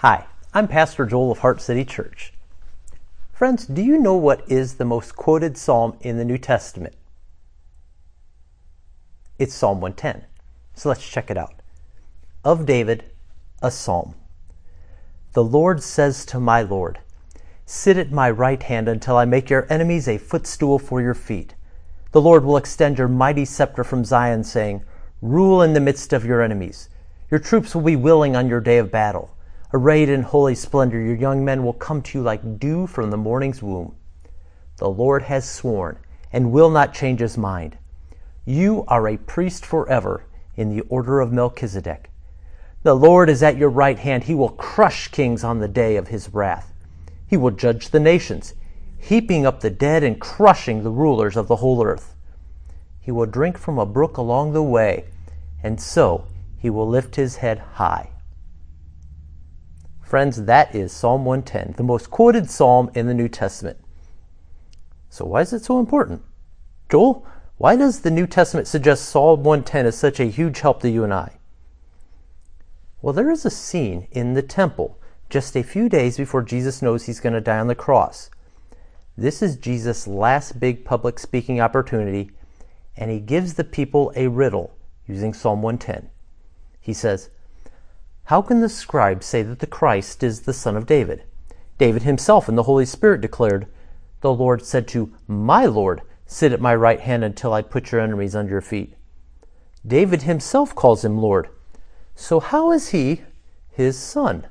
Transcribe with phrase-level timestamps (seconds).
[0.00, 2.34] Hi, I'm Pastor Joel of Heart City Church.
[3.32, 6.94] Friends, do you know what is the most quoted psalm in the New Testament?
[9.38, 10.26] It's Psalm 110.
[10.74, 11.54] So let's check it out.
[12.44, 13.04] Of David,
[13.62, 14.14] a psalm.
[15.32, 16.98] The Lord says to my Lord,
[17.64, 21.54] Sit at my right hand until I make your enemies a footstool for your feet.
[22.12, 24.84] The Lord will extend your mighty scepter from Zion, saying,
[25.22, 26.90] Rule in the midst of your enemies.
[27.30, 29.30] Your troops will be willing on your day of battle.
[29.76, 33.16] Arrayed in holy splendor, your young men will come to you like dew from the
[33.18, 33.94] morning's womb.
[34.78, 35.98] The Lord has sworn
[36.32, 37.76] and will not change his mind.
[38.46, 40.24] You are a priest forever
[40.56, 42.08] in the order of Melchizedek.
[42.84, 44.24] The Lord is at your right hand.
[44.24, 46.72] He will crush kings on the day of his wrath.
[47.26, 48.54] He will judge the nations,
[48.98, 52.14] heaping up the dead and crushing the rulers of the whole earth.
[52.98, 55.04] He will drink from a brook along the way,
[55.62, 58.08] and so he will lift his head high.
[60.06, 63.76] Friends, that is Psalm 110, the most quoted psalm in the New Testament.
[65.10, 66.22] So, why is it so important?
[66.88, 70.88] Joel, why does the New Testament suggest Psalm 110 is such a huge help to
[70.88, 71.38] you and I?
[73.02, 74.96] Well, there is a scene in the temple
[75.28, 78.30] just a few days before Jesus knows he's going to die on the cross.
[79.18, 82.30] This is Jesus' last big public speaking opportunity,
[82.96, 84.72] and he gives the people a riddle
[85.08, 86.10] using Psalm 110.
[86.80, 87.30] He says,
[88.26, 91.22] How can the scribes say that the Christ is the son of David?
[91.78, 93.68] David himself and the Holy Spirit declared,
[94.20, 98.00] The Lord said to my Lord, Sit at my right hand until I put your
[98.00, 98.94] enemies under your feet.
[99.86, 101.48] David himself calls him Lord.
[102.16, 103.22] So how is he
[103.70, 104.48] his son?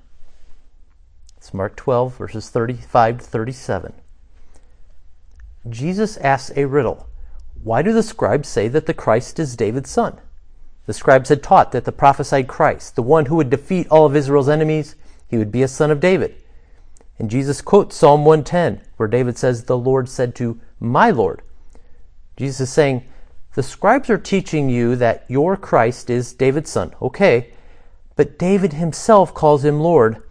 [1.35, 3.93] It's Mark 12, verses 35 to 37.
[5.67, 7.09] Jesus asks a riddle.
[7.61, 10.21] Why do the scribes say that the Christ is David's son?
[10.85, 14.15] The scribes had taught that the prophesied Christ, the one who would defeat all of
[14.15, 14.95] Israel's enemies,
[15.27, 16.35] he would be a son of David.
[17.17, 21.41] And Jesus quotes Psalm 110, where David says, The Lord said to my Lord.
[22.37, 23.03] Jesus is saying,
[23.53, 26.93] The scribes are teaching you that your Christ is David's son.
[27.01, 27.53] Okay,
[28.15, 30.21] but David himself calls him Lord.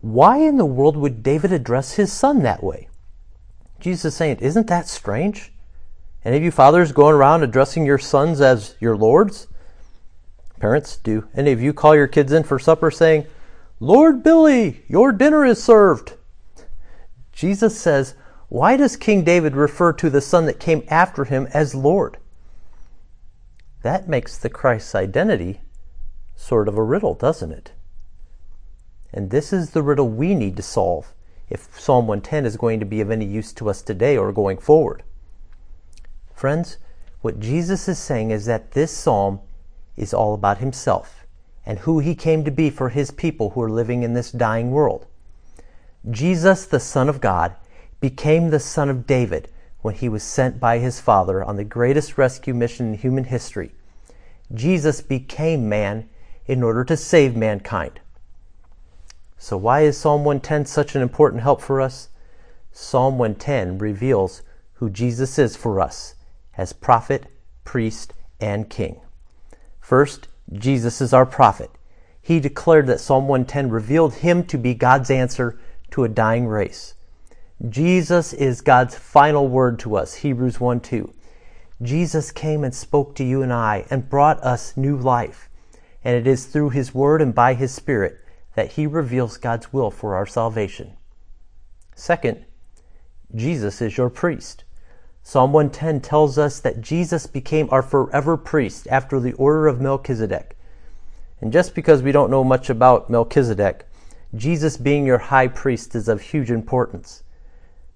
[0.00, 2.88] Why in the world would David address his son that way?
[3.80, 5.52] Jesus is saying, Isn't that strange?
[6.24, 9.48] Any of you fathers going around addressing your sons as your lords?
[10.62, 13.26] Parents, do any of you call your kids in for supper saying,
[13.80, 16.12] Lord Billy, your dinner is served?
[17.32, 18.14] Jesus says,
[18.48, 22.18] Why does King David refer to the son that came after him as Lord?
[23.82, 25.62] That makes the Christ's identity
[26.36, 27.72] sort of a riddle, doesn't it?
[29.12, 31.12] And this is the riddle we need to solve
[31.50, 34.58] if Psalm 110 is going to be of any use to us today or going
[34.58, 35.02] forward.
[36.32, 36.78] Friends,
[37.20, 39.40] what Jesus is saying is that this psalm
[39.96, 41.26] is all about himself
[41.64, 44.70] and who he came to be for his people who are living in this dying
[44.70, 45.06] world.
[46.10, 47.54] Jesus, the Son of God,
[48.00, 49.48] became the Son of David
[49.80, 53.72] when he was sent by his Father on the greatest rescue mission in human history.
[54.52, 56.08] Jesus became man
[56.46, 58.00] in order to save mankind.
[59.38, 62.08] So, why is Psalm 110 such an important help for us?
[62.72, 64.42] Psalm 110 reveals
[64.74, 66.14] who Jesus is for us
[66.56, 67.26] as prophet,
[67.64, 69.00] priest, and king.
[69.82, 71.70] First, Jesus is our prophet.
[72.22, 75.58] He declared that Psalm 110 revealed him to be God's answer
[75.90, 76.94] to a dying race.
[77.68, 81.12] Jesus is God's final word to us, Hebrews 1 2.
[81.82, 85.48] Jesus came and spoke to you and I and brought us new life.
[86.04, 88.20] And it is through his word and by his spirit
[88.54, 90.96] that he reveals God's will for our salvation.
[91.94, 92.44] Second,
[93.34, 94.64] Jesus is your priest.
[95.24, 100.56] Psalm 110 tells us that Jesus became our forever priest after the order of Melchizedek.
[101.40, 103.86] And just because we don't know much about Melchizedek,
[104.34, 107.22] Jesus being your high priest is of huge importance.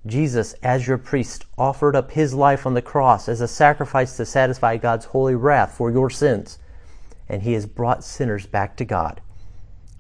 [0.06, 4.24] Jesus, as your priest, offered up his life on the cross as a sacrifice to
[4.24, 6.58] satisfy God's holy wrath for your sins,
[7.28, 9.20] and he has brought sinners back to God.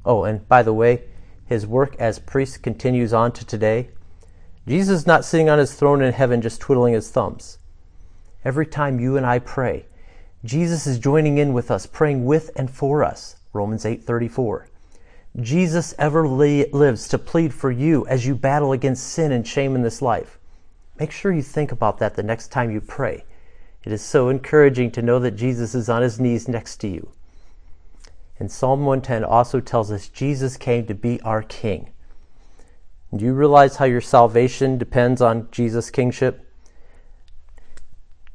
[0.04, 1.02] Oh, and by the way,
[1.44, 3.90] his work as priest continues on to today.
[4.68, 7.58] Jesus is not sitting on his throne in heaven just twiddling his thumbs.
[8.44, 9.86] Every time you and I pray,
[10.44, 13.36] Jesus is joining in with us, praying with and for us.
[13.52, 14.66] Romans 8:34.
[15.40, 19.76] Jesus ever li- lives to plead for you as you battle against sin and shame
[19.76, 20.38] in this life.
[20.98, 23.24] Make sure you think about that the next time you pray.
[23.84, 27.10] It is so encouraging to know that Jesus is on his knees next to you.
[28.40, 31.90] And Psalm 110 also tells us Jesus came to be our king.
[33.16, 36.46] Do you realize how your salvation depends on Jesus' kingship?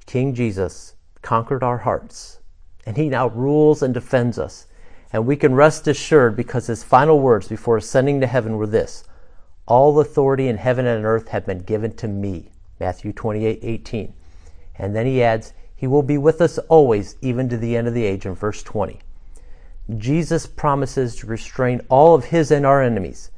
[0.05, 2.39] King Jesus conquered our hearts,
[2.85, 4.67] and he now rules and defends us.
[5.13, 9.03] And we can rest assured because his final words before ascending to heaven were this
[9.67, 12.51] All authority in heaven and earth have been given to me.
[12.79, 14.13] Matthew 28 18.
[14.77, 17.93] And then he adds, He will be with us always, even to the end of
[17.93, 18.99] the age, in verse 20.
[19.97, 23.29] Jesus promises to restrain all of his and our enemies.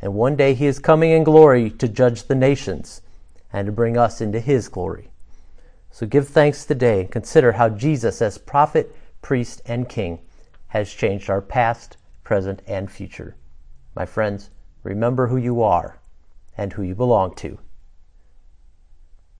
[0.00, 3.02] And one day he is coming in glory to judge the nations
[3.52, 5.10] and to bring us into his glory.
[5.90, 10.20] So give thanks today and consider how Jesus, as prophet, priest, and king,
[10.68, 13.34] has changed our past, present, and future.
[13.94, 14.50] My friends,
[14.82, 15.98] remember who you are
[16.56, 17.58] and who you belong to.